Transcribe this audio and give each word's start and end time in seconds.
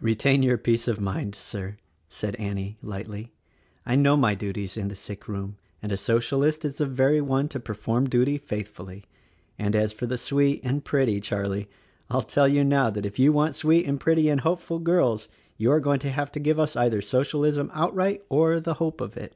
"Retain 0.00 0.42
your 0.42 0.56
peace 0.56 0.88
of 0.88 1.02
mind, 1.02 1.34
Sir," 1.34 1.76
said 2.08 2.34
Annie, 2.36 2.78
lightly, 2.80 3.34
"I 3.84 3.94
know 3.94 4.16
my 4.16 4.34
duties 4.34 4.78
in 4.78 4.88
the 4.88 4.94
sick 4.94 5.28
room, 5.28 5.58
and 5.82 5.92
a 5.92 5.98
Socialist 5.98 6.64
is 6.64 6.78
the 6.78 6.86
very 6.86 7.20
one 7.20 7.46
to 7.48 7.60
perform 7.60 8.08
duty 8.08 8.38
faithfully. 8.38 9.04
And, 9.58 9.76
as 9.76 9.92
for 9.92 10.06
the 10.06 10.16
'sweet' 10.16 10.62
and 10.64 10.82
'pretty,' 10.82 11.20
Charlie, 11.20 11.68
I'll 12.08 12.22
tell 12.22 12.48
you 12.48 12.64
now 12.64 12.88
that 12.88 13.04
if 13.04 13.18
you 13.18 13.34
want 13.34 13.54
sweet 13.54 13.84
and 13.84 14.00
pretty 14.00 14.30
and 14.30 14.40
hopeful 14.40 14.78
girls 14.78 15.28
you 15.58 15.70
are 15.72 15.78
going 15.80 15.98
to 16.00 16.10
have 16.10 16.32
to 16.32 16.40
give 16.40 16.58
us 16.58 16.74
either 16.74 17.02
Socialism 17.02 17.70
outright 17.74 18.22
or 18.30 18.60
the 18.60 18.72
hope 18.80 19.02
of 19.02 19.14
it. 19.18 19.34